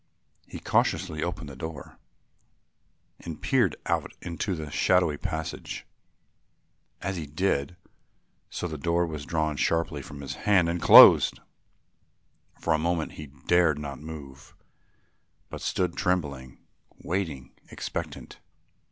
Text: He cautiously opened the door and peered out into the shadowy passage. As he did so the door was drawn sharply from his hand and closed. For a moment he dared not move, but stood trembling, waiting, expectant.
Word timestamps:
He 0.47 0.59
cautiously 0.59 1.21
opened 1.21 1.47
the 1.47 1.55
door 1.55 1.99
and 3.19 3.39
peered 3.39 3.75
out 3.85 4.11
into 4.19 4.55
the 4.55 4.71
shadowy 4.71 5.15
passage. 5.15 5.85
As 7.03 7.17
he 7.17 7.27
did 7.27 7.75
so 8.49 8.67
the 8.67 8.79
door 8.79 9.05
was 9.05 9.27
drawn 9.27 9.57
sharply 9.57 10.01
from 10.01 10.21
his 10.21 10.33
hand 10.49 10.67
and 10.69 10.81
closed. 10.81 11.39
For 12.59 12.73
a 12.73 12.79
moment 12.79 13.11
he 13.11 13.27
dared 13.27 13.77
not 13.77 13.99
move, 13.99 14.55
but 15.51 15.61
stood 15.61 15.95
trembling, 15.95 16.57
waiting, 17.03 17.51
expectant. 17.69 18.39